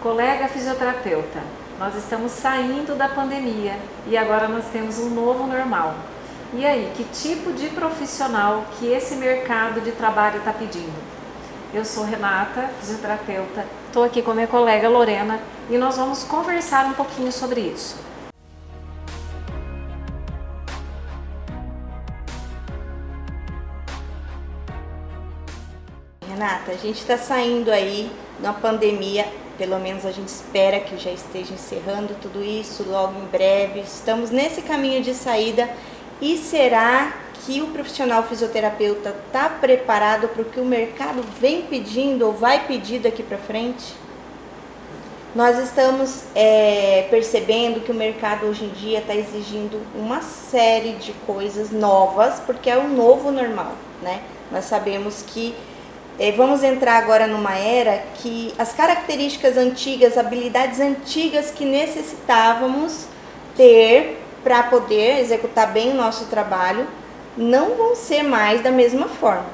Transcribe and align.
Colega 0.00 0.46
fisioterapeuta, 0.46 1.40
nós 1.76 1.96
estamos 1.96 2.30
saindo 2.30 2.96
da 2.96 3.08
pandemia 3.08 3.76
e 4.06 4.16
agora 4.16 4.46
nós 4.46 4.66
temos 4.66 4.96
um 5.00 5.10
novo 5.10 5.44
normal. 5.44 5.92
E 6.54 6.64
aí, 6.64 6.92
que 6.96 7.02
tipo 7.02 7.52
de 7.52 7.66
profissional 7.70 8.64
que 8.78 8.86
esse 8.86 9.16
mercado 9.16 9.80
de 9.80 9.90
trabalho 9.90 10.38
está 10.38 10.52
pedindo? 10.52 10.94
Eu 11.74 11.84
sou 11.84 12.04
Renata, 12.04 12.70
fisioterapeuta, 12.78 13.66
estou 13.88 14.04
aqui 14.04 14.22
com 14.22 14.32
minha 14.34 14.46
colega 14.46 14.88
Lorena 14.88 15.40
e 15.68 15.76
nós 15.76 15.96
vamos 15.96 16.22
conversar 16.22 16.86
um 16.86 16.92
pouquinho 16.92 17.32
sobre 17.32 17.60
isso. 17.62 17.96
Renata, 26.28 26.70
a 26.70 26.76
gente 26.76 27.00
está 27.00 27.18
saindo 27.18 27.72
aí 27.72 28.12
na 28.38 28.52
pandemia, 28.52 29.26
pelo 29.58 29.78
menos 29.80 30.06
a 30.06 30.12
gente 30.12 30.28
espera 30.28 30.78
que 30.78 30.96
já 30.96 31.10
esteja 31.10 31.52
encerrando 31.52 32.14
tudo 32.22 32.42
isso 32.42 32.84
logo 32.88 33.20
em 33.20 33.26
breve. 33.26 33.80
Estamos 33.80 34.30
nesse 34.30 34.62
caminho 34.62 35.02
de 35.02 35.12
saída 35.12 35.68
e 36.20 36.38
será 36.38 37.12
que 37.44 37.60
o 37.60 37.66
profissional 37.68 38.22
fisioterapeuta 38.22 39.14
está 39.26 39.48
preparado 39.48 40.28
para 40.28 40.42
o 40.42 40.44
que 40.44 40.60
o 40.60 40.64
mercado 40.64 41.22
vem 41.40 41.62
pedindo 41.62 42.26
ou 42.26 42.32
vai 42.32 42.66
pedir 42.66 43.00
daqui 43.00 43.22
para 43.22 43.36
frente? 43.36 43.94
Nós 45.34 45.58
estamos 45.58 46.22
é, 46.34 47.06
percebendo 47.10 47.80
que 47.80 47.92
o 47.92 47.94
mercado 47.94 48.46
hoje 48.46 48.64
em 48.64 48.70
dia 48.70 49.00
está 49.00 49.14
exigindo 49.14 49.80
uma 49.94 50.22
série 50.22 50.92
de 50.94 51.12
coisas 51.26 51.70
novas, 51.70 52.40
porque 52.40 52.70
é 52.70 52.78
o 52.78 52.88
novo 52.88 53.30
normal, 53.30 53.74
né? 54.02 54.22
Nós 54.50 54.64
sabemos 54.64 55.22
que 55.26 55.54
vamos 56.36 56.64
entrar 56.64 56.96
agora 56.96 57.26
numa 57.26 57.56
era 57.56 58.02
que 58.16 58.52
as 58.58 58.72
características 58.72 59.56
antigas, 59.56 60.18
habilidades 60.18 60.80
antigas 60.80 61.50
que 61.50 61.64
necessitávamos 61.64 63.06
ter 63.56 64.20
para 64.42 64.64
poder 64.64 65.20
executar 65.20 65.72
bem 65.72 65.90
o 65.90 65.94
nosso 65.94 66.24
trabalho, 66.26 66.86
não 67.36 67.76
vão 67.76 67.94
ser 67.94 68.22
mais 68.22 68.62
da 68.62 68.70
mesma 68.70 69.06
forma. 69.06 69.46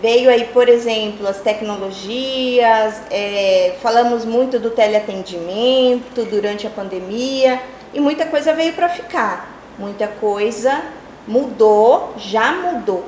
Veio 0.00 0.30
aí, 0.30 0.44
por 0.46 0.68
exemplo, 0.68 1.28
as 1.28 1.40
tecnologias, 1.40 3.02
é, 3.10 3.74
falamos 3.82 4.24
muito 4.24 4.58
do 4.58 4.70
teleatendimento 4.70 6.24
durante 6.24 6.66
a 6.66 6.70
pandemia 6.70 7.60
e 7.92 8.00
muita 8.00 8.24
coisa 8.24 8.54
veio 8.54 8.72
para 8.72 8.88
ficar. 8.88 9.60
Muita 9.78 10.08
coisa 10.08 10.82
mudou, 11.26 12.14
já 12.16 12.52
mudou. 12.52 13.04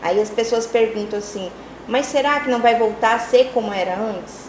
Aí 0.00 0.20
as 0.20 0.30
pessoas 0.30 0.66
perguntam 0.66 1.18
assim: 1.18 1.50
mas 1.88 2.06
será 2.06 2.38
que 2.40 2.50
não 2.50 2.60
vai 2.60 2.76
voltar 2.76 3.16
a 3.16 3.18
ser 3.18 3.50
como 3.52 3.72
era 3.72 3.96
antes? 3.98 4.48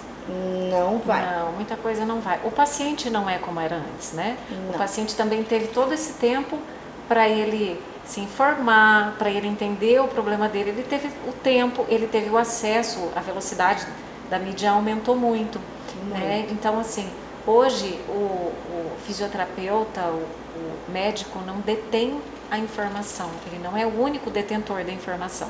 Não 0.70 1.00
vai. 1.00 1.26
Não, 1.26 1.54
muita 1.54 1.76
coisa 1.76 2.06
não 2.06 2.20
vai. 2.20 2.40
O 2.44 2.52
paciente 2.52 3.10
não 3.10 3.30
é 3.30 3.40
como 3.40 3.60
era 3.60 3.78
antes, 3.78 4.12
né? 4.14 4.38
Não. 4.52 4.76
O 4.76 4.78
paciente 4.78 5.16
também 5.16 5.42
teve 5.44 5.68
todo 5.68 5.94
esse 5.94 6.14
tempo 6.14 6.60
para 7.08 7.28
ele 7.28 7.82
se 8.06 8.20
informar, 8.20 9.16
para 9.18 9.30
ele 9.32 9.48
entender 9.48 10.00
o 10.02 10.08
problema 10.08 10.48
dele. 10.48 10.72
Ele 10.72 10.84
teve 10.84 11.08
o 11.28 11.32
tempo, 11.32 11.86
ele 11.90 12.08
teve 12.08 12.30
o 12.30 12.38
acesso, 12.38 13.10
a 13.16 13.22
velocidade 13.22 13.88
da 14.30 14.38
mídia 14.38 14.72
aumentou 14.72 15.16
muito. 15.16 15.60
muito. 16.04 16.20
Né? 16.20 16.46
Então, 16.52 16.80
assim, 16.80 17.10
hoje 17.48 18.00
o, 18.08 18.12
o 18.12 18.92
fisioterapeuta, 19.06 20.02
o, 20.02 20.26
o 20.58 20.92
médico 20.92 21.40
não 21.46 21.60
detém 21.62 22.22
a 22.52 22.58
informação, 22.58 23.30
ele 23.48 23.62
não 23.64 23.78
é 23.78 23.86
o 23.86 24.02
único 24.02 24.30
detentor 24.30 24.84
da 24.84 24.92
informação. 24.92 25.50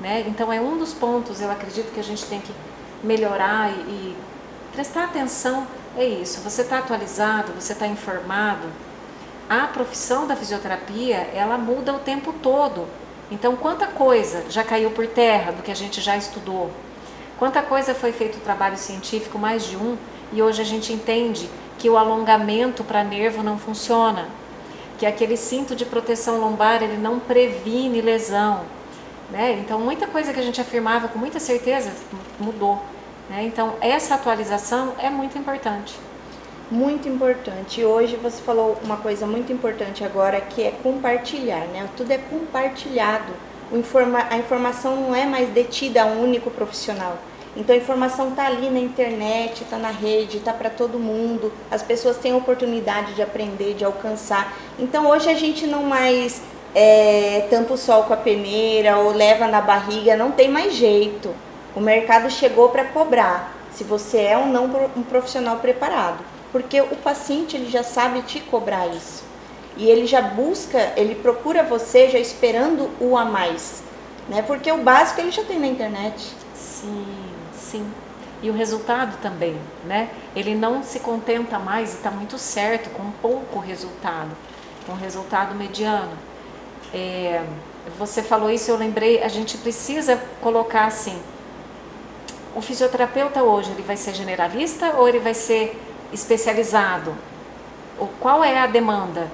Né? 0.00 0.24
Então 0.26 0.52
é 0.52 0.60
um 0.60 0.76
dos 0.76 0.92
pontos, 0.92 1.40
eu 1.40 1.50
acredito 1.50 1.92
que 1.92 2.00
a 2.00 2.04
gente 2.04 2.24
tem 2.26 2.40
que 2.40 2.52
melhorar 3.02 3.70
e, 3.70 3.74
e 3.74 4.16
prestar 4.72 5.04
atenção, 5.04 5.66
é 5.96 6.04
isso, 6.04 6.40
você 6.40 6.62
está 6.62 6.78
atualizado, 6.78 7.52
você 7.52 7.72
está 7.72 7.86
informado, 7.86 8.66
a 9.48 9.66
profissão 9.66 10.26
da 10.26 10.34
fisioterapia, 10.34 11.28
ela 11.34 11.58
muda 11.58 11.92
o 11.92 11.98
tempo 11.98 12.32
todo. 12.42 12.86
Então, 13.30 13.56
quanta 13.56 13.86
coisa 13.86 14.44
já 14.48 14.64
caiu 14.64 14.90
por 14.90 15.06
terra 15.06 15.52
do 15.52 15.62
que 15.62 15.70
a 15.70 15.76
gente 15.76 16.00
já 16.00 16.16
estudou? 16.16 16.70
Quanta 17.38 17.62
coisa 17.62 17.94
foi 17.94 18.12
feito 18.12 18.40
trabalho 18.40 18.76
científico, 18.76 19.38
mais 19.38 19.64
de 19.64 19.76
um, 19.76 19.96
e 20.32 20.42
hoje 20.42 20.62
a 20.62 20.64
gente 20.64 20.92
entende 20.92 21.48
que 21.78 21.90
o 21.90 21.96
alongamento 21.96 22.82
para 22.82 23.04
nervo 23.04 23.42
não 23.42 23.58
funciona, 23.58 24.28
que 24.98 25.04
aquele 25.04 25.36
cinto 25.36 25.74
de 25.74 25.84
proteção 25.84 26.40
lombar 26.40 26.82
ele 26.82 26.96
não 26.96 27.18
previne 27.18 28.00
lesão. 28.00 28.62
Né? 29.30 29.60
Então, 29.60 29.78
muita 29.80 30.06
coisa 30.06 30.32
que 30.32 30.40
a 30.40 30.42
gente 30.42 30.60
afirmava 30.60 31.08
com 31.08 31.18
muita 31.18 31.40
certeza 31.40 31.92
mudou. 32.38 32.80
Né? 33.28 33.44
Então, 33.44 33.74
essa 33.80 34.14
atualização 34.14 34.94
é 34.98 35.08
muito 35.08 35.38
importante. 35.38 35.94
Muito 36.70 37.08
importante. 37.08 37.80
E 37.80 37.84
hoje 37.84 38.16
você 38.16 38.42
falou 38.42 38.78
uma 38.82 38.96
coisa 38.96 39.26
muito 39.26 39.52
importante 39.52 40.02
agora 40.02 40.40
que 40.40 40.62
é 40.62 40.70
compartilhar, 40.82 41.66
né? 41.66 41.88
Tudo 41.94 42.10
é 42.10 42.18
compartilhado. 42.18 43.32
Informa 43.70 44.26
a 44.30 44.38
informação 44.38 44.96
não 44.96 45.14
é 45.14 45.26
mais 45.26 45.50
detida 45.50 46.02
a 46.02 46.06
um 46.06 46.22
único 46.24 46.50
profissional. 46.50 47.18
Então 47.56 47.74
a 47.74 47.78
informação 47.78 48.30
está 48.30 48.46
ali 48.46 48.68
na 48.70 48.80
internet, 48.80 49.62
está 49.62 49.78
na 49.78 49.90
rede, 49.90 50.38
está 50.38 50.52
para 50.52 50.70
todo 50.70 50.98
mundo. 50.98 51.52
As 51.70 51.82
pessoas 51.82 52.16
têm 52.16 52.32
a 52.32 52.36
oportunidade 52.36 53.14
de 53.14 53.22
aprender, 53.22 53.74
de 53.74 53.84
alcançar. 53.84 54.56
Então 54.78 55.06
hoje 55.06 55.28
a 55.28 55.34
gente 55.34 55.66
não 55.66 55.84
mais 55.84 56.42
é, 56.74 57.46
tampa 57.50 57.74
o 57.74 57.78
sol 57.78 58.04
com 58.04 58.14
a 58.14 58.16
peneira 58.16 58.98
ou 58.98 59.12
leva 59.12 59.46
na 59.46 59.60
barriga, 59.60 60.16
não 60.16 60.32
tem 60.32 60.48
mais 60.48 60.74
jeito. 60.74 61.34
O 61.74 61.80
mercado 61.80 62.30
chegou 62.30 62.68
para 62.68 62.84
cobrar 62.84 63.54
se 63.72 63.84
você 63.84 64.18
é 64.18 64.38
ou 64.38 64.46
não 64.46 64.66
um 64.96 65.02
profissional 65.02 65.56
preparado, 65.56 66.24
porque 66.52 66.80
o 66.80 66.96
paciente 66.96 67.56
ele 67.56 67.68
já 67.68 67.82
sabe 67.82 68.22
te 68.22 68.40
cobrar 68.40 68.86
isso 68.88 69.24
e 69.76 69.88
ele 69.88 70.06
já 70.06 70.22
busca, 70.22 70.92
ele 70.96 71.14
procura 71.16 71.62
você 71.62 72.08
já 72.08 72.18
esperando 72.18 72.90
o 73.00 73.16
a 73.16 73.24
mais, 73.24 73.82
né? 74.28 74.42
Porque 74.42 74.70
o 74.70 74.78
básico 74.78 75.20
ele 75.20 75.30
já 75.30 75.42
tem 75.42 75.58
na 75.58 75.66
internet. 75.66 76.32
Sim, 76.54 77.06
sim. 77.52 77.86
E 78.42 78.50
o 78.50 78.52
resultado 78.52 79.16
também, 79.20 79.56
né? 79.84 80.10
Ele 80.36 80.54
não 80.54 80.82
se 80.82 81.00
contenta 81.00 81.58
mais 81.58 81.92
e 81.92 81.96
está 81.96 82.10
muito 82.10 82.38
certo 82.38 82.90
com 82.90 83.10
pouco 83.22 83.58
resultado, 83.58 84.30
com 84.86 84.92
resultado 84.92 85.54
mediano. 85.54 86.12
É, 86.94 87.42
você 87.98 88.22
falou 88.22 88.48
isso, 88.48 88.70
eu 88.70 88.76
lembrei, 88.76 89.20
a 89.20 89.28
gente 89.28 89.58
precisa 89.58 90.16
colocar 90.40 90.86
assim, 90.86 91.18
o 92.54 92.60
fisioterapeuta 92.60 93.42
hoje, 93.42 93.72
ele 93.72 93.82
vai 93.82 93.96
ser 93.96 94.14
generalista 94.14 94.94
ou 94.96 95.08
ele 95.08 95.18
vai 95.18 95.34
ser 95.34 95.76
especializado? 96.12 97.14
O, 97.98 98.06
qual 98.20 98.44
é 98.44 98.58
a 98.58 98.66
demanda? 98.68 99.28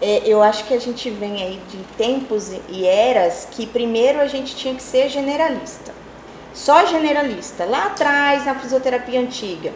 É, 0.00 0.22
eu 0.24 0.40
acho 0.42 0.64
que 0.64 0.74
a 0.74 0.78
gente 0.78 1.10
vem 1.10 1.42
aí 1.42 1.60
de 1.68 1.78
tempos 1.96 2.52
e 2.68 2.86
eras 2.86 3.48
que 3.50 3.66
primeiro 3.66 4.20
a 4.20 4.28
gente 4.28 4.54
tinha 4.54 4.74
que 4.74 4.82
ser 4.82 5.08
generalista. 5.08 5.92
Só 6.54 6.86
generalista. 6.86 7.64
Lá 7.64 7.86
atrás, 7.86 8.46
na 8.46 8.54
fisioterapia 8.54 9.20
antiga, 9.20 9.72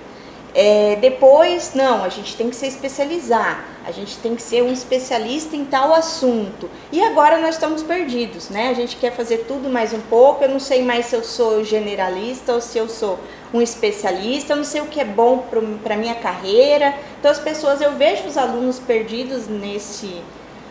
é, 0.54 0.96
depois, 1.00 1.74
não, 1.74 2.04
a 2.04 2.08
gente 2.08 2.36
tem 2.36 2.48
que 2.48 2.56
se 2.56 2.66
especializar, 2.66 3.64
a 3.86 3.92
gente 3.92 4.16
tem 4.18 4.34
que 4.34 4.42
ser 4.42 4.62
um 4.62 4.72
especialista 4.72 5.56
em 5.56 5.64
tal 5.64 5.94
assunto. 5.94 6.68
E 6.92 7.02
agora 7.02 7.38
nós 7.38 7.54
estamos 7.54 7.82
perdidos, 7.82 8.48
né? 8.48 8.68
A 8.68 8.74
gente 8.74 8.96
quer 8.96 9.12
fazer 9.12 9.44
tudo 9.48 9.68
mais 9.68 9.92
um 9.92 10.00
pouco. 10.00 10.44
Eu 10.44 10.48
não 10.48 10.60
sei 10.60 10.82
mais 10.82 11.06
se 11.06 11.16
eu 11.16 11.24
sou 11.24 11.64
generalista 11.64 12.52
ou 12.52 12.60
se 12.60 12.78
eu 12.78 12.88
sou 12.88 13.18
um 13.52 13.60
especialista, 13.60 14.52
eu 14.52 14.58
não 14.58 14.64
sei 14.64 14.80
o 14.80 14.86
que 14.86 15.00
é 15.00 15.04
bom 15.04 15.44
para 15.82 15.96
minha 15.96 16.14
carreira. 16.14 16.94
Então, 17.18 17.30
as 17.30 17.38
pessoas, 17.38 17.80
eu 17.80 17.92
vejo 17.92 18.26
os 18.26 18.36
alunos 18.36 18.78
perdidos 18.78 19.48
nesse, 19.48 20.22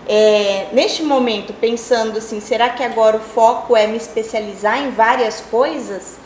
é, 0.07 0.67
neste 0.71 1.03
momento, 1.03 1.53
pensando 1.53 2.17
assim: 2.17 2.39
será 2.39 2.69
que 2.69 2.83
agora 2.83 3.17
o 3.17 3.21
foco 3.21 3.75
é 3.75 3.87
me 3.87 3.97
especializar 3.97 4.81
em 4.81 4.91
várias 4.91 5.41
coisas? 5.41 6.17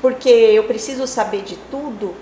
Porque 0.00 0.28
eu 0.28 0.64
preciso 0.64 1.06
saber 1.06 1.42
de 1.42 1.56
tudo? 1.70 2.14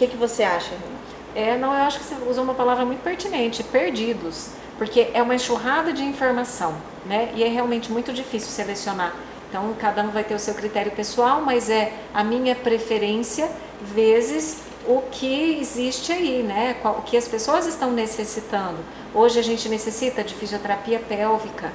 que, 0.00 0.06
que 0.06 0.16
você 0.16 0.42
acha, 0.42 0.70
Renata? 0.70 1.09
É, 1.34 1.56
não, 1.56 1.72
eu 1.72 1.82
acho 1.82 1.98
que 1.98 2.04
você 2.04 2.16
usou 2.28 2.44
uma 2.44 2.54
palavra 2.54 2.84
muito 2.84 3.02
pertinente, 3.02 3.62
perdidos, 3.62 4.50
porque 4.78 5.08
é 5.14 5.22
uma 5.22 5.34
enxurrada 5.34 5.92
de 5.92 6.02
informação, 6.02 6.74
né? 7.06 7.30
E 7.34 7.44
é 7.44 7.48
realmente 7.48 7.90
muito 7.92 8.12
difícil 8.12 8.50
selecionar. 8.50 9.14
Então, 9.48 9.74
cada 9.78 10.02
um 10.02 10.10
vai 10.10 10.24
ter 10.24 10.34
o 10.34 10.38
seu 10.38 10.54
critério 10.54 10.92
pessoal, 10.92 11.42
mas 11.42 11.68
é 11.68 11.92
a 12.14 12.22
minha 12.22 12.54
preferência 12.54 13.50
vezes 13.82 14.62
o 14.86 15.02
que 15.10 15.58
existe 15.60 16.12
aí, 16.12 16.42
né? 16.42 16.76
O 16.84 17.02
que 17.02 17.16
as 17.16 17.28
pessoas 17.28 17.66
estão 17.66 17.90
necessitando. 17.90 18.78
Hoje 19.14 19.38
a 19.38 19.42
gente 19.42 19.68
necessita 19.68 20.22
de 20.22 20.34
fisioterapia 20.34 20.98
pélvica. 20.98 21.72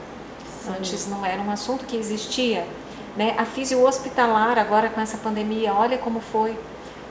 Sim. 0.63 0.73
Antes 0.77 1.07
não 1.07 1.25
era 1.25 1.41
um 1.41 1.51
assunto 1.51 1.85
que 1.85 1.95
existia. 1.95 2.65
Né? 3.15 3.35
A 3.37 3.45
fisio 3.45 3.85
hospitalar 3.85 4.57
agora 4.57 4.89
com 4.89 4.99
essa 4.99 5.17
pandemia, 5.17 5.73
olha 5.73 5.97
como 5.97 6.19
foi 6.19 6.57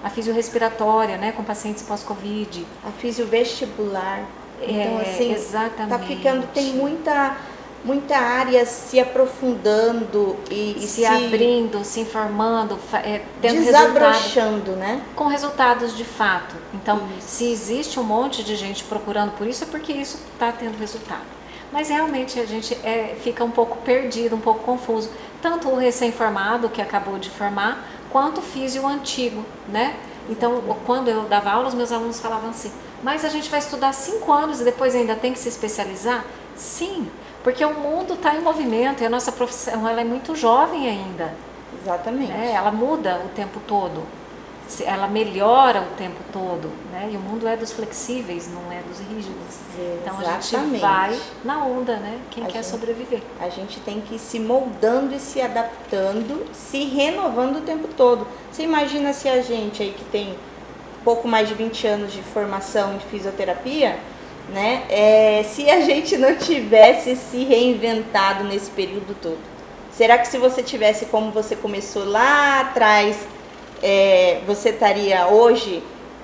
a 0.04 0.10
fisiorrespiratória, 0.10 1.16
né, 1.16 1.32
com 1.32 1.42
pacientes 1.42 1.82
pós-Covid. 1.82 2.64
A 2.86 2.90
fisiovestibular. 2.90 4.20
Então, 4.60 5.00
é, 5.00 5.02
assim, 5.02 5.32
exatamente. 5.32 5.88
Tá 5.88 5.98
ficando, 5.98 6.46
tem 6.48 6.74
muita 6.74 7.36
muita 7.84 8.16
área 8.16 8.64
se 8.64 8.98
aprofundando 8.98 10.36
e, 10.50 10.76
se, 10.80 10.86
se, 10.86 11.04
abrindo, 11.04 11.84
se 11.84 12.00
informando, 12.00 12.78
é, 12.94 13.20
tendo 13.42 13.62
desabrochando, 13.62 14.72
né? 14.72 15.02
Com 15.14 15.26
resultados 15.26 15.94
de 15.94 16.04
fato. 16.04 16.54
Então, 16.72 17.02
isso. 17.18 17.28
se 17.28 17.52
existe 17.52 18.00
um 18.00 18.02
monte 18.02 18.42
de 18.42 18.56
gente 18.56 18.82
procurando 18.84 19.32
por 19.32 19.46
isso, 19.46 19.64
é 19.64 19.66
porque 19.66 19.92
isso 19.92 20.18
está 20.32 20.50
tendo 20.50 20.78
resultado. 20.78 21.34
Mas 21.70 21.88
realmente 21.88 22.40
a 22.40 22.46
gente 22.46 22.74
é, 22.82 23.16
fica 23.22 23.44
um 23.44 23.50
pouco 23.50 23.76
perdido, 23.78 24.34
um 24.34 24.40
pouco 24.40 24.60
confuso. 24.60 25.10
Tanto 25.42 25.68
o 25.68 25.76
recém-formado 25.76 26.70
que 26.70 26.80
acabou 26.80 27.18
de 27.18 27.28
formar, 27.28 27.84
quanto 28.14 28.38
o 28.38 28.43
físio 28.43 28.87
antigo, 28.87 29.44
né? 29.66 29.96
Então, 30.31 30.62
quando 30.87 31.08
eu 31.08 31.25
dava 31.25 31.50
aula, 31.50 31.66
os 31.66 31.75
meus 31.75 31.90
alunos 31.90 32.20
falavam 32.20 32.50
assim: 32.50 32.70
mas 33.02 33.25
a 33.25 33.28
gente 33.28 33.50
vai 33.50 33.58
estudar 33.58 33.93
cinco 33.93 34.32
anos 34.32 34.61
e 34.61 34.64
depois 34.64 34.94
ainda 34.94 35.16
tem 35.16 35.32
que 35.32 35.38
se 35.40 35.49
especializar? 35.49 36.25
Sim, 36.55 37.11
porque 37.43 37.64
o 37.64 37.75
mundo 37.75 38.14
está 38.14 38.37
em 38.37 38.40
movimento 38.40 39.02
e 39.02 39.06
a 39.06 39.11
nossa 39.11 39.32
profissão 39.32 39.88
ela 39.88 40.00
é 40.00 40.05
muito 40.05 40.37
jovem 40.37 40.88
ainda. 40.88 41.34
Exatamente. 41.82 42.31
Né? 42.31 42.52
Ela 42.55 42.70
muda 42.70 43.20
o 43.26 43.28
tempo 43.31 43.58
todo, 43.66 44.05
ela 44.84 45.06
melhora 45.06 45.82
o 45.82 45.96
tempo 45.96 46.20
todo, 46.32 46.70
né? 46.90 47.11
E 47.12 47.16
o 47.16 47.20
mundo 47.20 47.46
é 47.46 47.56
dos 47.56 47.72
flexíveis, 47.72 48.49
não 48.52 48.72
é 48.72 48.81
dos 48.82 48.99
rígidos. 48.99 49.34
Exatamente. 49.78 50.00
Então 50.02 50.19
a 50.20 50.40
gente 50.40 50.81
vai 50.81 51.20
na 51.44 51.64
onda, 51.64 51.96
né? 51.96 52.19
Quem 52.31 52.44
a 52.44 52.46
quer 52.46 52.62
gente, 52.62 52.66
sobreviver. 52.66 53.20
A 53.40 53.49
gente 53.49 53.81
tem 53.81 54.00
que 54.00 54.14
ir 54.14 54.19
se 54.19 54.40
moldando 54.40 55.14
e 55.14 55.20
se 55.20 55.40
adaptando, 55.40 56.46
se 56.52 56.84
renovando 56.84 57.58
o 57.58 57.61
tempo 57.61 57.88
todo. 57.88 58.26
Você 58.50 58.62
imagina 58.62 59.12
se 59.12 59.28
a 59.28 59.43
gente 59.43 59.82
aí 59.82 59.93
que 59.93 60.05
tem 60.06 60.34
pouco 61.05 61.28
mais 61.28 61.49
de 61.49 61.55
20 61.55 61.87
anos 61.87 62.12
de 62.12 62.22
formação 62.22 62.96
de 62.96 63.05
fisioterapia, 63.05 63.99
né? 64.49 64.84
É, 64.88 65.43
se 65.44 65.69
a 65.70 65.81
gente 65.81 66.17
não 66.17 66.34
tivesse 66.37 67.14
se 67.17 67.44
reinventado 67.44 68.44
nesse 68.44 68.70
período 68.70 69.14
todo. 69.20 69.38
Será 69.93 70.19
que 70.19 70.26
se 70.26 70.38
você 70.38 70.62
tivesse 70.62 71.06
como 71.06 71.31
você 71.31 71.55
começou 71.55 72.05
lá 72.05 72.60
atrás, 72.62 73.17
é, 73.84 74.40
você 74.46 74.70
estaria 74.70 75.28
hoje 75.28 75.82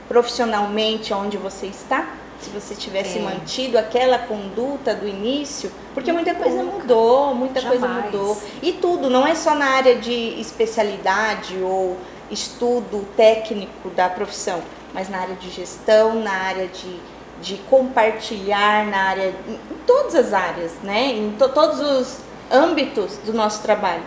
profissionalmente 0.08 1.12
onde 1.12 1.36
você 1.36 1.66
está? 1.66 2.14
Se 2.40 2.48
você 2.48 2.74
tivesse 2.74 3.18
é. 3.18 3.22
mantido 3.22 3.76
aquela 3.76 4.18
conduta 4.18 4.94
do 4.94 5.06
início, 5.06 5.70
porque 5.92 6.10
muita 6.10 6.34
coisa 6.34 6.62
mudou, 6.62 7.34
muita 7.34 7.60
Jamais. 7.60 7.80
coisa 7.80 7.94
mudou. 8.00 8.42
E 8.62 8.72
tudo, 8.72 9.10
não 9.10 9.26
é 9.26 9.34
só 9.34 9.54
na 9.54 9.66
área 9.66 9.96
de 9.96 10.40
especialidade 10.40 11.58
ou 11.62 11.98
estudo 12.30 13.06
técnico 13.14 13.90
da 13.90 14.08
profissão, 14.08 14.62
mas 14.94 15.10
na 15.10 15.18
área 15.18 15.34
de 15.34 15.50
gestão, 15.50 16.14
na 16.14 16.32
área 16.32 16.66
de 16.66 16.98
de 17.40 17.56
compartilhar 17.70 18.86
na 18.86 18.98
área, 18.98 19.34
em 19.48 19.58
todas 19.86 20.14
as 20.14 20.32
áreas, 20.32 20.72
né? 20.82 21.06
em 21.06 21.32
to, 21.32 21.48
todos 21.48 21.80
os 21.80 22.18
âmbitos 22.50 23.16
do 23.18 23.32
nosso 23.32 23.62
trabalho. 23.62 24.02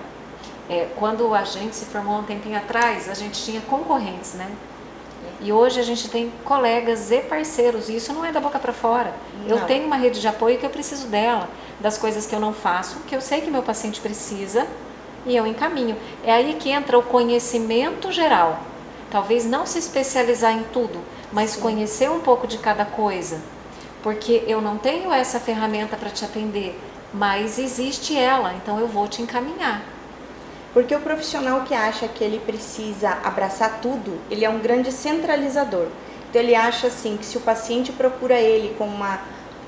É, 0.70 0.88
quando 0.96 1.34
a 1.34 1.44
gente 1.44 1.76
se 1.76 1.86
formou 1.86 2.20
um 2.20 2.24
tempinho 2.24 2.58
atrás, 2.58 3.10
a 3.10 3.14
gente 3.14 3.44
tinha 3.44 3.62
concorrentes, 3.62 4.34
né? 4.34 4.50
E 5.42 5.52
hoje 5.52 5.80
a 5.80 5.84
gente 5.84 6.10
tem 6.10 6.32
colegas 6.46 7.12
e 7.12 7.20
parceiros, 7.20 7.90
e 7.90 7.98
isso 7.98 8.14
não 8.14 8.24
é 8.24 8.32
da 8.32 8.40
boca 8.40 8.58
para 8.58 8.72
fora. 8.72 9.14
Não. 9.46 9.58
Eu 9.58 9.66
tenho 9.66 9.86
uma 9.86 9.98
rede 9.98 10.22
de 10.22 10.28
apoio 10.28 10.58
que 10.58 10.66
eu 10.66 10.70
preciso 10.70 11.08
dela, 11.08 11.50
das 11.82 11.98
coisas 11.98 12.26
que 12.26 12.34
eu 12.34 12.40
não 12.40 12.54
faço, 12.54 13.00
que 13.08 13.16
eu 13.16 13.20
sei 13.20 13.42
que 13.42 13.52
meu 13.52 13.62
paciente 13.62 14.00
precisa, 14.00 14.66
e 15.26 15.36
eu 15.36 15.46
encaminho. 15.46 15.98
É 16.24 16.32
aí 16.32 16.54
que 16.54 16.70
entra 16.70 16.98
o 16.98 17.04
conhecimento 17.04 18.12
geral. 18.12 18.60
Talvez 19.12 19.46
não 19.46 19.66
se 19.66 19.80
especializar 19.80 20.54
em 20.54 20.64
tudo, 20.72 21.00
mas 21.32 21.52
Sim. 21.52 21.62
conhecer 21.62 22.10
um 22.10 22.22
pouco 22.22 22.48
de 22.48 22.58
cada 22.58 22.86
coisa. 22.86 23.42
Porque 24.02 24.44
eu 24.48 24.62
não 24.62 24.78
tenho 24.78 25.12
essa 25.12 25.40
ferramenta 25.40 25.98
para 25.98 26.10
te 26.10 26.24
atender, 26.24 26.80
mas 27.14 27.60
existe 27.60 28.18
ela, 28.18 28.54
então 28.54 28.80
eu 28.80 28.88
vou 28.88 29.08
te 29.08 29.22
encaminhar. 29.22 29.93
Porque 30.74 30.96
o 30.96 31.00
profissional 31.00 31.62
que 31.62 31.74
acha 31.74 32.08
que 32.08 32.24
ele 32.24 32.40
precisa 32.40 33.20
abraçar 33.24 33.80
tudo, 33.80 34.20
ele 34.32 34.44
é 34.44 34.50
um 34.50 34.60
grande 34.60 34.92
centralizador. 34.92 35.88
Então 36.30 36.42
ele 36.42 36.56
acha 36.56 36.88
assim 36.88 37.16
que 37.16 37.26
se 37.26 37.38
o 37.38 37.42
paciente 37.42 37.92
procura 37.92 38.40
ele 38.40 38.74
com 38.76 38.86
uma, 38.86 39.22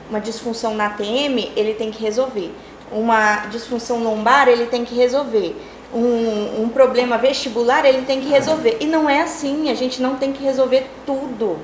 uma 0.10 0.19
disfunção 0.19 0.74
na 0.74 0.90
TM, 0.90 1.52
ele 1.56 1.75
tem 1.75 1.92
que 1.92 2.02
resolver. 2.02 2.52
Uma 2.92 3.46
disfunção 3.48 4.04
lombar, 4.04 4.48
ele 4.48 4.66
tem 4.66 4.84
que 4.84 4.96
resolver 4.96 5.56
um, 5.94 6.63
um 6.63 6.69
problema 6.69 7.19
vestibular, 7.19 7.86
ele 7.86 8.01
tem 8.01 8.19
que 8.19 8.28
resolver. 8.28 8.78
E 8.80 8.88
não 8.88 9.08
é 9.08 9.22
assim, 9.22 9.69
a 9.69 9.75
gente 9.75 10.01
não 10.01 10.16
tem 10.16 10.34
que 10.34 10.44
resolver 10.44 10.88
tudo. 11.06 11.60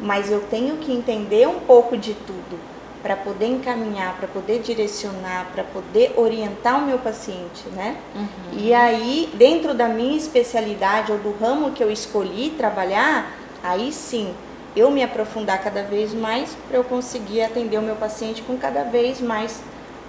Mas 0.00 0.30
eu 0.30 0.40
tenho 0.48 0.76
que 0.76 0.92
entender 0.92 1.48
um 1.48 1.58
pouco 1.58 1.96
de 1.96 2.14
tudo 2.14 2.77
para 3.02 3.16
poder 3.16 3.46
encaminhar, 3.46 4.16
para 4.16 4.28
poder 4.28 4.60
direcionar, 4.60 5.46
para 5.52 5.64
poder 5.64 6.14
orientar 6.16 6.82
o 6.82 6.86
meu 6.86 6.98
paciente, 6.98 7.68
né? 7.74 7.96
Uhum. 8.14 8.58
E 8.58 8.74
aí, 8.74 9.30
dentro 9.34 9.74
da 9.74 9.88
minha 9.88 10.16
especialidade 10.16 11.12
ou 11.12 11.18
do 11.18 11.36
ramo 11.38 11.72
que 11.72 11.82
eu 11.82 11.90
escolhi 11.90 12.50
trabalhar, 12.50 13.32
aí 13.62 13.92
sim, 13.92 14.34
eu 14.76 14.90
me 14.90 15.02
aprofundar 15.02 15.62
cada 15.62 15.82
vez 15.82 16.12
mais 16.14 16.56
para 16.68 16.76
eu 16.76 16.84
conseguir 16.84 17.42
atender 17.42 17.78
o 17.78 17.82
meu 17.82 17.96
paciente 17.96 18.42
com 18.42 18.56
cada 18.56 18.84
vez 18.84 19.20
mais 19.20 19.60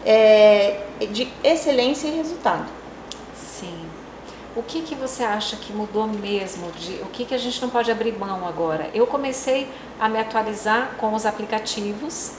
é, 0.06 0.82
de 1.12 1.32
excelência 1.44 2.08
e 2.08 2.12
resultado. 2.12 2.80
O 4.56 4.64
que, 4.64 4.82
que 4.82 4.96
você 4.96 5.24
acha 5.24 5.56
que 5.56 5.72
mudou 5.72 6.08
mesmo? 6.08 6.72
De, 6.72 6.96
o 7.04 7.06
que, 7.06 7.24
que 7.24 7.36
a 7.36 7.38
gente 7.38 7.62
não 7.62 7.70
pode 7.70 7.92
abrir 7.92 8.12
mão 8.12 8.48
agora? 8.48 8.90
Eu 8.94 9.06
comecei 9.06 9.70
a 10.00 10.10
me 10.10 10.20
atualizar 10.20 10.96
com 10.98 11.14
os 11.14 11.26
aplicativos. 11.26 12.34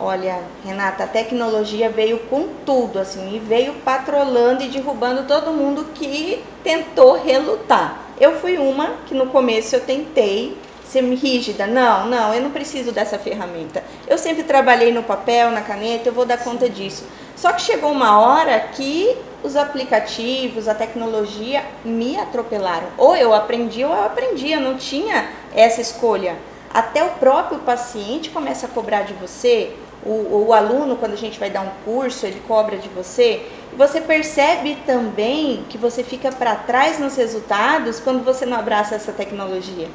Olha, 0.00 0.42
Renata, 0.64 1.04
a 1.04 1.06
tecnologia 1.06 1.88
veio 1.88 2.18
com 2.30 2.48
tudo, 2.66 2.98
assim, 2.98 3.36
e 3.36 3.38
veio 3.38 3.74
patrolando 3.84 4.64
e 4.64 4.68
derrubando 4.68 5.22
todo 5.28 5.52
mundo 5.52 5.86
que 5.94 6.42
tentou 6.64 7.16
relutar. 7.22 8.00
Eu 8.20 8.40
fui 8.40 8.58
uma 8.58 8.94
que 9.06 9.14
no 9.14 9.26
começo 9.26 9.76
eu 9.76 9.80
tentei 9.80 10.56
ser 10.84 11.02
rígida. 11.02 11.66
Não, 11.66 12.06
não, 12.06 12.34
eu 12.34 12.42
não 12.42 12.50
preciso 12.50 12.90
dessa 12.90 13.18
ferramenta. 13.18 13.84
Eu 14.06 14.18
sempre 14.18 14.42
trabalhei 14.42 14.92
no 14.92 15.02
papel, 15.02 15.50
na 15.50 15.60
caneta, 15.60 16.08
eu 16.08 16.12
vou 16.12 16.24
dar 16.24 16.38
conta 16.38 16.68
disso. 16.68 17.04
Só 17.36 17.52
que 17.52 17.62
chegou 17.62 17.90
uma 17.90 18.18
hora 18.18 18.58
que 18.72 19.16
os 19.44 19.56
aplicativos, 19.56 20.68
a 20.68 20.74
tecnologia 20.74 21.64
me 21.84 22.16
atropelaram. 22.16 22.88
Ou 22.96 23.16
eu 23.16 23.32
aprendi 23.32 23.84
ou 23.84 23.92
eu 23.92 24.04
aprendi, 24.04 24.50
eu 24.50 24.60
não 24.60 24.76
tinha 24.76 25.28
essa 25.54 25.80
escolha. 25.80 26.36
Até 26.72 27.04
o 27.04 27.10
próprio 27.10 27.60
paciente 27.60 28.30
começa 28.30 28.66
a 28.66 28.68
cobrar 28.68 29.02
de 29.02 29.12
você, 29.14 29.72
o, 30.04 30.46
o 30.48 30.52
aluno, 30.52 30.96
quando 30.96 31.12
a 31.12 31.16
gente 31.16 31.38
vai 31.38 31.50
dar 31.50 31.62
um 31.62 31.70
curso, 31.84 32.26
ele 32.26 32.42
cobra 32.46 32.76
de 32.76 32.88
você. 32.88 33.42
Você 33.76 34.00
percebe 34.00 34.76
também 34.86 35.64
que 35.68 35.78
você 35.78 36.04
fica 36.04 36.30
para 36.30 36.54
trás 36.54 36.98
nos 36.98 37.16
resultados 37.16 38.00
quando 38.00 38.24
você 38.24 38.44
não 38.46 38.58
abraça 38.58 38.94
essa 38.94 39.12
tecnologia. 39.12 39.88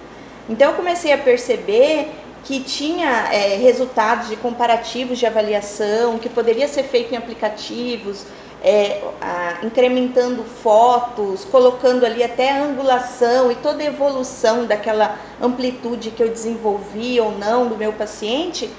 Então 0.49 0.71
eu 0.71 0.75
comecei 0.75 1.13
a 1.13 1.17
perceber 1.17 2.09
que 2.43 2.59
tinha 2.61 3.29
é, 3.31 3.57
resultados 3.57 4.29
de 4.29 4.35
comparativos 4.35 5.19
de 5.19 5.25
avaliação, 5.25 6.17
que 6.17 6.29
poderia 6.29 6.67
ser 6.67 6.83
feito 6.83 7.13
em 7.13 7.17
aplicativos, 7.17 8.25
é, 8.63 9.01
a, 9.21 9.59
incrementando 9.63 10.43
fotos, 10.43 11.45
colocando 11.45 12.05
ali 12.05 12.23
até 12.23 12.51
a 12.51 12.63
angulação 12.63 13.51
e 13.51 13.55
toda 13.55 13.83
a 13.83 13.85
evolução 13.85 14.65
daquela 14.65 15.17
amplitude 15.41 16.11
que 16.11 16.23
eu 16.23 16.29
desenvolvi 16.29 17.19
ou 17.19 17.31
não 17.31 17.67
do 17.67 17.77
meu 17.77 17.93
paciente. 17.93 18.69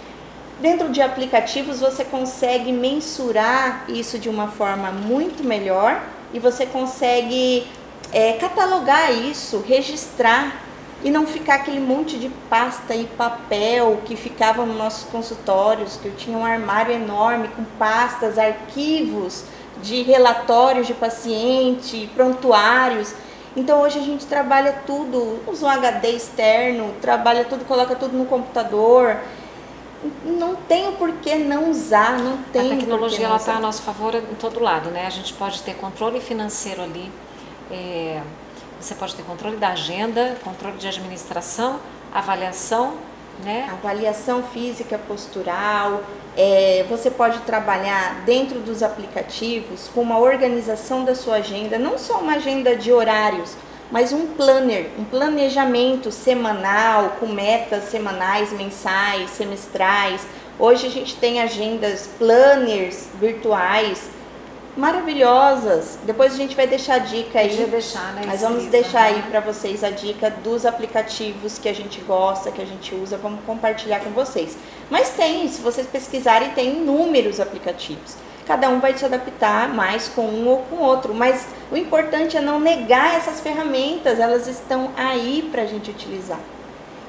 Dentro 0.61 0.91
de 0.91 1.01
aplicativos 1.01 1.81
você 1.81 2.05
consegue 2.05 2.71
mensurar 2.71 3.87
isso 3.89 4.19
de 4.19 4.29
uma 4.29 4.49
forma 4.49 4.93
muito 4.93 5.43
melhor 5.43 6.03
e 6.35 6.39
você 6.39 6.67
consegue 6.67 7.67
é, 8.13 8.35
catalogar 8.35 9.11
isso, 9.11 9.65
registrar 9.67 10.63
e 11.03 11.11
não 11.11 11.27
ficar 11.27 11.55
aquele 11.55 11.81
monte 11.81 12.19
de 12.19 12.29
pasta 12.51 12.95
e 12.95 13.05
papel 13.05 14.03
que 14.05 14.15
ficava 14.17 14.67
nos 14.67 14.77
nossos 14.77 15.09
consultórios, 15.09 15.97
que 15.97 16.09
eu 16.09 16.15
tinha 16.15 16.37
um 16.37 16.45
armário 16.45 16.95
enorme 16.95 17.49
com 17.49 17.65
pastas, 17.79 18.37
arquivos 18.37 19.45
de 19.83 20.03
relatórios 20.03 20.87
de 20.87 20.93
paciente, 20.93 22.11
prontuários. 22.15 23.15
Então 23.57 23.81
hoje 23.81 23.99
a 23.99 24.03
gente 24.03 24.27
trabalha 24.27 24.83
tudo, 24.87 25.41
usa 25.47 25.65
um 25.65 25.71
HD 25.71 26.11
externo, 26.11 26.93
trabalha 27.01 27.45
tudo, 27.45 27.65
coloca 27.65 27.97
tudo 27.97 28.15
no 28.15 28.27
computador. 28.27 29.17
Não 30.25 30.57
tem 30.57 30.93
por 30.93 31.13
que 31.17 31.35
não 31.35 31.71
usar, 31.71 32.19
não 32.19 32.39
tem. 32.53 32.73
A 32.73 32.77
tecnologia 32.77 33.27
ela 33.27 33.37
está 33.37 33.57
a 33.57 33.61
nosso 33.61 33.83
favor 33.83 34.15
em 34.15 34.35
todo 34.39 34.61
lado, 34.61 34.91
né? 34.91 35.07
A 35.07 35.11
gente 35.11 35.35
pode 35.35 35.63
ter 35.63 35.75
controle 35.75 36.21
financeiro 36.21 36.83
ali, 36.83 37.13
é, 37.71 38.23
você 38.81 38.95
pode 38.95 39.15
ter 39.15 39.23
controle 39.23 39.57
da 39.57 39.69
agenda, 39.69 40.39
controle 40.43 40.79
de 40.79 40.89
administração, 40.89 41.79
avaliação 42.13 42.95
né? 43.45 43.69
Avaliação 43.73 44.43
física 44.43 44.99
postural. 44.99 46.03
É, 46.37 46.85
você 46.89 47.11
pode 47.11 47.41
trabalhar 47.41 48.23
dentro 48.25 48.61
dos 48.61 48.83
aplicativos 48.83 49.91
com 49.95 50.01
uma 50.01 50.19
organização 50.19 51.05
da 51.05 51.15
sua 51.15 51.37
agenda, 51.37 51.79
não 51.79 51.99
só 51.99 52.19
uma 52.19 52.35
agenda 52.35 52.77
de 52.77 52.93
horários, 52.93 53.57
mas 53.91 54.13
um 54.13 54.29
planner, 54.29 54.91
um 54.99 55.05
planejamento 55.05 56.11
semanal 56.11 57.17
com 57.21 57.27
metas 57.27 57.85
semanais, 57.85 58.53
mensais, 58.53 59.31
semestrais, 59.31 60.27
Hoje 60.61 60.87
a 60.87 60.91
gente 60.91 61.17
tem 61.17 61.41
agendas, 61.41 62.07
planners 62.19 63.09
virtuais 63.19 64.11
maravilhosas. 64.77 65.99
Depois 66.05 66.35
a 66.35 66.37
gente 66.37 66.55
vai 66.55 66.67
deixar 66.67 66.97
a 66.97 66.99
dica 66.99 67.39
aí. 67.39 67.57
Deixar, 67.65 68.13
né? 68.13 68.25
Mas 68.27 68.43
vamos 68.43 68.67
deixar 68.67 69.05
aí 69.05 69.23
para 69.31 69.41
vocês 69.41 69.83
a 69.83 69.89
dica 69.89 70.29
dos 70.29 70.67
aplicativos 70.67 71.59
que 71.59 71.67
a 71.67 71.73
gente 71.73 72.03
gosta, 72.03 72.51
que 72.51 72.61
a 72.61 72.67
gente 72.67 72.95
usa, 72.95 73.17
vamos 73.17 73.41
compartilhar 73.47 74.01
com 74.01 74.11
vocês. 74.11 74.55
Mas 74.91 75.09
tem, 75.09 75.49
se 75.49 75.63
vocês 75.63 75.87
pesquisarem, 75.87 76.51
tem 76.51 76.77
inúmeros 76.77 77.41
aplicativos. 77.41 78.17
Cada 78.51 78.69
um 78.69 78.81
vai 78.81 78.99
se 78.99 79.05
adaptar 79.05 79.69
mais 79.73 80.09
com 80.09 80.23
um 80.23 80.49
ou 80.49 80.57
com 80.63 80.79
outro, 80.79 81.15
mas 81.15 81.47
o 81.71 81.77
importante 81.77 82.37
é 82.37 82.41
não 82.41 82.59
negar 82.59 83.15
essas 83.15 83.39
ferramentas, 83.41 84.19
elas 84.19 84.49
estão 84.49 84.91
aí 84.97 85.49
para 85.53 85.63
a 85.63 85.67
gente 85.67 85.89
utilizar. 85.89 86.41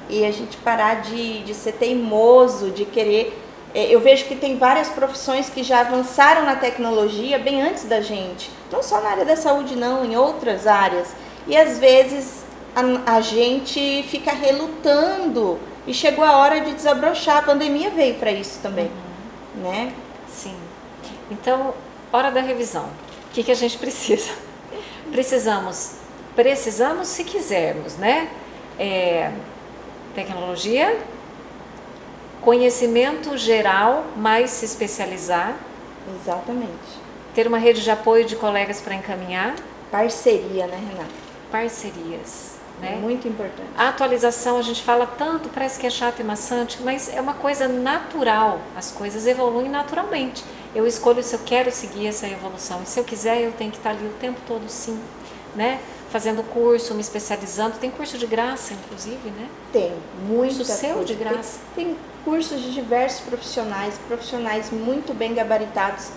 E 0.08 0.24
a 0.24 0.30
gente 0.30 0.56
parar 0.58 1.00
de, 1.00 1.42
de 1.42 1.52
ser 1.52 1.72
teimoso, 1.72 2.70
de 2.70 2.84
querer 2.84 3.36
é, 3.74 3.92
eu 3.92 3.98
vejo 3.98 4.26
que 4.26 4.36
tem 4.36 4.56
várias 4.56 4.88
profissões 4.90 5.50
que 5.50 5.64
já 5.64 5.80
avançaram 5.80 6.44
na 6.44 6.54
tecnologia 6.54 7.40
bem 7.40 7.60
antes 7.60 7.86
da 7.86 8.00
gente. 8.00 8.48
Não 8.70 8.80
só 8.80 9.00
na 9.00 9.10
área 9.10 9.24
da 9.24 9.34
saúde, 9.34 9.74
não, 9.74 10.04
em 10.04 10.16
outras 10.16 10.68
áreas. 10.68 11.08
E 11.48 11.56
às 11.56 11.76
vezes 11.80 12.44
a, 12.76 13.16
a 13.16 13.20
gente 13.20 14.04
fica 14.04 14.30
relutando 14.30 15.58
e 15.88 15.92
chegou 15.92 16.24
a 16.24 16.36
hora 16.36 16.60
de 16.60 16.72
desabrochar. 16.72 17.38
A 17.38 17.42
pandemia 17.42 17.90
veio 17.90 18.14
para 18.14 18.30
isso 18.30 18.60
também, 18.62 18.92
uhum. 19.56 19.62
né? 19.64 19.92
Sim. 20.28 20.61
Então, 21.32 21.74
hora 22.12 22.30
da 22.30 22.42
revisão. 22.42 22.84
O 22.84 23.32
que, 23.32 23.42
que 23.42 23.50
a 23.50 23.54
gente 23.54 23.78
precisa? 23.78 24.30
Precisamos, 25.10 25.92
precisamos 26.36 27.08
se 27.08 27.24
quisermos, 27.24 27.96
né? 27.96 28.28
É, 28.78 29.32
tecnologia, 30.14 30.98
conhecimento 32.42 33.36
geral, 33.36 34.06
mais 34.16 34.50
se 34.50 34.64
especializar. 34.64 35.56
Exatamente. 36.20 37.00
Ter 37.34 37.46
uma 37.46 37.58
rede 37.58 37.82
de 37.82 37.90
apoio 37.90 38.24
de 38.24 38.36
colegas 38.36 38.80
para 38.80 38.94
encaminhar. 38.94 39.54
Parceria, 39.90 40.66
né, 40.66 40.76
Renata? 40.76 41.14
Parcerias. 41.50 42.52
Né? 42.80 42.98
Muito 43.00 43.28
importante. 43.28 43.68
A 43.76 43.88
atualização, 43.88 44.58
a 44.58 44.62
gente 44.62 44.82
fala 44.82 45.06
tanto, 45.06 45.48
parece 45.48 45.78
que 45.78 45.86
é 45.86 45.90
chato 45.90 46.20
e 46.20 46.24
maçante, 46.24 46.82
mas 46.82 47.14
é 47.14 47.20
uma 47.20 47.34
coisa 47.34 47.68
natural. 47.68 48.60
As 48.76 48.90
coisas 48.90 49.26
evoluem 49.26 49.68
naturalmente. 49.68 50.42
Eu 50.74 50.86
escolho 50.86 51.22
se 51.22 51.34
eu 51.34 51.40
quero 51.44 51.70
seguir 51.70 52.06
essa 52.06 52.26
evolução. 52.26 52.82
E 52.82 52.86
se 52.86 52.98
eu 52.98 53.04
quiser, 53.04 53.42
eu 53.42 53.52
tenho 53.52 53.70
que 53.70 53.76
estar 53.76 53.90
ali 53.90 54.06
o 54.06 54.12
tempo 54.20 54.40
todo, 54.46 54.68
sim. 54.68 54.98
Né? 55.54 55.80
Fazendo 56.10 56.42
curso, 56.42 56.94
me 56.94 57.00
especializando. 57.00 57.78
Tem 57.78 57.90
curso 57.90 58.16
de 58.16 58.26
graça, 58.26 58.72
inclusive, 58.74 59.30
né? 59.30 59.48
Tem, 59.72 59.92
muito. 60.26 60.56
Curso 60.56 60.64
seu 60.64 61.04
de 61.04 61.14
graça. 61.14 61.58
Tem, 61.74 61.86
tem 61.86 61.96
cursos 62.24 62.60
de 62.62 62.72
diversos 62.72 63.20
profissionais, 63.20 63.98
profissionais 64.08 64.70
muito 64.70 65.12
bem 65.12 65.34
gabaritados 65.34 66.10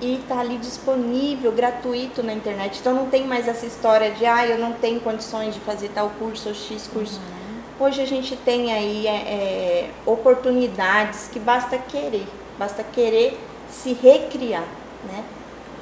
e 0.00 0.16
está 0.16 0.40
ali 0.40 0.58
disponível, 0.58 1.50
gratuito 1.52 2.22
na 2.22 2.32
internet. 2.32 2.78
Então 2.80 2.94
não 2.94 3.08
tem 3.08 3.26
mais 3.26 3.48
essa 3.48 3.66
história 3.66 4.10
de 4.10 4.26
ah, 4.26 4.46
eu 4.46 4.58
não 4.58 4.72
tenho 4.72 5.00
condições 5.00 5.54
de 5.54 5.60
fazer 5.60 5.88
tal 5.88 6.10
curso 6.18 6.48
ou 6.48 6.54
X 6.54 6.88
curso. 6.92 7.18
Uhum. 7.18 7.86
Hoje 7.86 8.02
a 8.02 8.06
gente 8.06 8.36
tem 8.36 8.72
aí 8.72 9.06
é, 9.06 9.10
é, 9.10 9.90
oportunidades 10.04 11.28
que 11.32 11.38
basta 11.38 11.78
querer, 11.78 12.26
basta 12.58 12.82
querer 12.82 13.38
se 13.70 13.92
recriar, 13.94 14.64
né? 15.04 15.24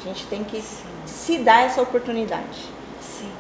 A 0.00 0.04
gente 0.06 0.26
tem 0.26 0.44
que 0.44 0.60
Sim. 0.60 0.84
se 1.06 1.38
dar 1.38 1.64
essa 1.64 1.80
oportunidade. 1.80 2.68
Sim. 3.00 3.30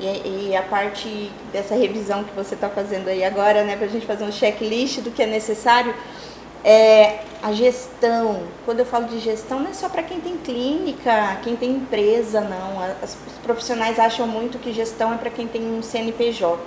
E, 0.00 0.48
e, 0.50 0.56
a 0.56 0.62
parte 0.62 1.30
dessa 1.52 1.74
revisão 1.74 2.24
que 2.24 2.34
você 2.34 2.54
está 2.54 2.68
fazendo 2.68 3.08
aí 3.08 3.24
agora, 3.24 3.64
né, 3.64 3.76
para 3.76 3.86
a 3.86 3.88
gente 3.88 4.06
fazer 4.06 4.24
um 4.24 4.32
checklist 4.32 5.00
do 5.00 5.10
que 5.10 5.22
é 5.22 5.26
necessário, 5.26 5.94
é 6.64 7.20
a 7.42 7.52
gestão. 7.52 8.42
Quando 8.64 8.80
eu 8.80 8.86
falo 8.86 9.06
de 9.06 9.20
gestão, 9.20 9.60
não 9.60 9.70
é 9.70 9.74
só 9.74 9.88
para 9.88 10.02
quem 10.02 10.20
tem 10.20 10.36
clínica, 10.36 11.38
quem 11.42 11.54
tem 11.54 11.70
empresa, 11.70 12.40
não. 12.40 12.80
As, 13.02 13.16
os 13.26 13.38
profissionais 13.42 13.98
acham 13.98 14.26
muito 14.26 14.58
que 14.58 14.72
gestão 14.72 15.14
é 15.14 15.16
para 15.16 15.30
quem 15.30 15.46
tem 15.46 15.62
um 15.62 15.82
CNPJ. 15.82 16.58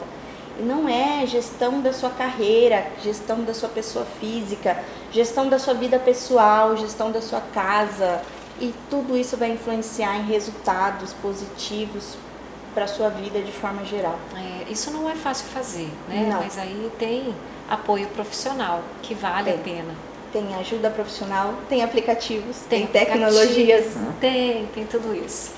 Não 0.59 0.87
é 0.87 1.25
gestão 1.25 1.81
da 1.81 1.93
sua 1.93 2.09
carreira, 2.09 2.87
gestão 3.03 3.43
da 3.43 3.53
sua 3.53 3.69
pessoa 3.69 4.05
física, 4.19 4.77
gestão 5.11 5.47
da 5.47 5.57
sua 5.59 5.73
vida 5.73 5.97
pessoal, 5.99 6.75
gestão 6.77 7.11
da 7.11 7.21
sua 7.21 7.41
casa. 7.41 8.21
E 8.59 8.73
tudo 8.89 9.17
isso 9.17 9.37
vai 9.37 9.51
influenciar 9.51 10.17
em 10.17 10.25
resultados 10.25 11.13
positivos 11.13 12.17
para 12.73 12.83
a 12.83 12.87
sua 12.87 13.09
vida 13.09 13.41
de 13.41 13.51
forma 13.51 13.85
geral. 13.85 14.19
É, 14.35 14.71
isso 14.71 14.91
não 14.91 15.09
é 15.09 15.15
fácil 15.15 15.47
fazer, 15.47 15.89
né? 16.07 16.27
Não. 16.29 16.41
Mas 16.41 16.57
aí 16.57 16.91
tem 16.99 17.33
apoio 17.69 18.07
profissional 18.07 18.83
que 19.01 19.13
vale 19.13 19.51
tem. 19.51 19.53
a 19.53 19.63
pena. 19.63 19.95
Tem 20.31 20.55
ajuda 20.55 20.89
profissional, 20.91 21.55
tem 21.67 21.83
aplicativos, 21.83 22.57
tem, 22.69 22.85
tem 22.85 23.05
tecnologias. 23.05 23.95
Tem, 24.19 24.67
tem 24.67 24.85
tudo 24.85 25.15
isso. 25.15 25.53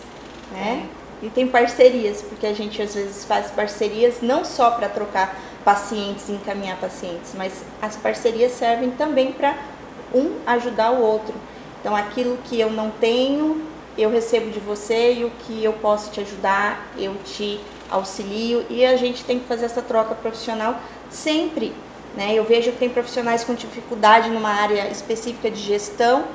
Né? 0.51 0.87
É. 0.97 1.00
E 1.21 1.29
tem 1.29 1.47
parcerias, 1.47 2.21
porque 2.21 2.47
a 2.47 2.53
gente 2.53 2.81
às 2.81 2.95
vezes 2.95 3.25
faz 3.25 3.51
parcerias 3.51 4.15
não 4.21 4.43
só 4.43 4.71
para 4.71 4.89
trocar 4.89 5.39
pacientes 5.63 6.29
encaminhar 6.29 6.77
pacientes, 6.77 7.33
mas 7.37 7.63
as 7.81 7.95
parcerias 7.95 8.51
servem 8.53 8.91
também 8.91 9.31
para 9.31 9.55
um 10.13 10.37
ajudar 10.45 10.91
o 10.91 11.01
outro. 11.01 11.33
Então 11.79 11.95
aquilo 11.95 12.37
que 12.45 12.59
eu 12.59 12.71
não 12.71 12.91
tenho, 12.91 13.61
eu 13.97 14.09
recebo 14.09 14.49
de 14.49 14.59
você 14.59 15.13
e 15.13 15.25
o 15.25 15.31
que 15.45 15.63
eu 15.63 15.73
posso 15.73 16.11
te 16.11 16.21
ajudar, 16.21 16.87
eu 16.97 17.15
te 17.23 17.59
auxilio 17.89 18.65
e 18.69 18.85
a 18.85 18.95
gente 18.95 19.23
tem 19.23 19.39
que 19.39 19.45
fazer 19.45 19.65
essa 19.65 19.81
troca 19.81 20.15
profissional 20.15 20.79
sempre. 21.09 21.73
Né? 22.15 22.33
Eu 22.33 22.43
vejo 22.43 22.71
que 22.71 22.77
tem 22.77 22.89
profissionais 22.89 23.43
com 23.43 23.53
dificuldade 23.53 24.29
numa 24.29 24.49
área 24.49 24.89
específica 24.89 25.49
de 25.49 25.59
gestão 25.59 26.25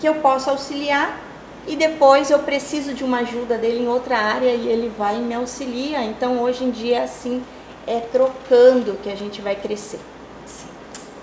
que 0.00 0.06
eu 0.06 0.16
posso 0.16 0.50
auxiliar 0.50 1.18
e 1.66 1.76
depois 1.76 2.30
eu 2.30 2.40
preciso 2.40 2.92
de 2.94 3.02
uma 3.04 3.20
ajuda 3.20 3.56
dele 3.56 3.84
em 3.84 3.88
outra 3.88 4.18
área 4.18 4.50
e 4.50 4.68
ele 4.68 4.92
vai 4.96 5.16
e 5.16 5.20
me 5.20 5.34
auxilia. 5.34 6.02
Então 6.02 6.40
hoje 6.42 6.64
em 6.64 6.70
dia 6.70 7.02
assim 7.02 7.42
é 7.86 8.00
trocando 8.00 8.98
que 9.02 9.10
a 9.10 9.16
gente 9.16 9.40
vai 9.40 9.56
crescer. 9.56 10.00
Sim. 10.46 10.66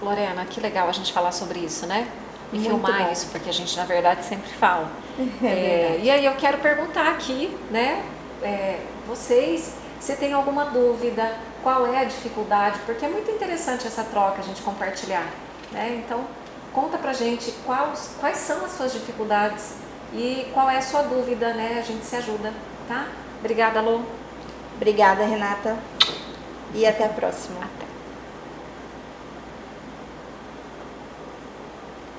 Lorena, 0.02 0.46
que 0.46 0.60
legal 0.60 0.88
a 0.88 0.92
gente 0.92 1.14
falar 1.14 1.32
sobre 1.32 1.60
isso, 1.60 1.86
né? 1.86 2.08
E 2.52 2.58
Muito 2.58 2.70
filmar 2.70 3.06
bom. 3.06 3.12
isso, 3.12 3.28
porque 3.32 3.50
a 3.50 3.54
gente 3.54 3.76
na 3.78 3.86
verdade 3.86 4.26
sempre 4.26 4.50
fala. 4.52 4.90
É, 5.44 6.00
e 6.02 6.10
aí 6.10 6.26
eu 6.26 6.34
quero 6.36 6.58
perguntar 6.60 7.10
aqui, 7.10 7.56
né, 7.70 8.04
é, 8.42 8.80
vocês, 9.08 9.74
se 10.00 10.16
tem 10.16 10.34
alguma 10.34 10.66
dúvida, 10.66 11.36
qual 11.62 11.86
é 11.86 12.00
a 12.00 12.04
dificuldade, 12.04 12.80
porque 12.86 13.06
é 13.06 13.10
muito 13.10 13.30
interessante 13.30 13.86
essa 13.86 14.04
troca, 14.04 14.40
a 14.40 14.44
gente 14.44 14.62
compartilhar, 14.62 15.28
né? 15.72 16.02
Então, 16.04 16.26
conta 16.74 16.98
pra 16.98 17.14
gente 17.14 17.54
quais, 17.66 18.12
quais 18.20 18.38
são 18.38 18.66
as 18.66 18.72
suas 18.72 18.94
dificuldades 18.94 19.76
e 20.14 20.50
qual 20.54 20.70
é 20.70 20.78
a 20.78 20.82
sua 20.82 21.04
dúvida, 21.04 21.54
né? 21.54 21.78
A 21.80 21.82
gente 21.82 22.06
se 22.06 22.16
ajuda, 22.16 22.54
tá? 22.88 23.08
Obrigada, 23.40 23.82
Lu. 23.82 24.06
Obrigada, 24.76 25.24
Renata. 25.26 25.78
E 26.74 26.86
até 26.86 27.06
a 27.06 27.10
próxima. 27.10 27.81